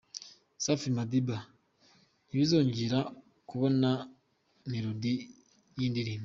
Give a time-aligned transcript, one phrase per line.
[0.63, 1.37] Safi Madiba:
[2.27, 2.99] Ntibingora
[3.49, 3.89] kubona
[4.71, 5.23] melodie
[5.77, 6.19] y’indirimbo.